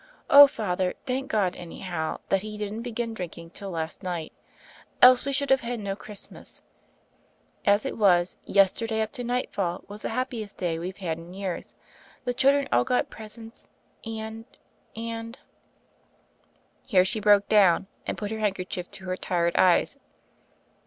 Oh, 0.31 0.47
Father, 0.47 0.95
thank 1.05 1.29
God, 1.29 1.55
anyhow, 1.55 2.21
that 2.29 2.41
he 2.41 2.57
didn't 2.57 2.81
begin 2.81 3.13
drinking 3.13 3.51
till 3.51 3.69
last 3.69 4.01
night, 4.01 4.33
else 4.99 5.25
we 5.25 5.31
should 5.31 5.51
have 5.51 5.61
had 5.61 5.79
no 5.79 5.95
Christmas; 5.95 6.63
as 7.67 7.85
it 7.85 7.95
was, 7.95 8.37
yester 8.43 8.87
day, 8.87 9.03
up 9.03 9.11
to 9.11 9.23
nightfall, 9.23 9.83
was 9.87 10.01
the 10.01 10.09
happiest 10.09 10.57
day 10.57 10.79
we've 10.79 10.97
had 10.97 11.19
in 11.19 11.35
years; 11.35 11.75
the 12.23 12.33
children 12.33 12.67
all 12.71 12.83
got 12.83 13.11
presents, 13.11 13.67
and— 14.03 14.45
and" 14.95 15.37
Here 16.89 17.05
she 17.05 17.19
broke 17.19 17.47
down, 17.47 17.85
and 18.07 18.17
put 18.17 18.31
her 18.31 18.39
handkerchief 18.39 18.89
to 18.89 19.05
her 19.05 19.15
tired 19.15 19.55
eyes. 19.55 19.97